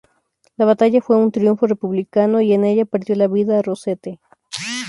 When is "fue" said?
0.99-1.15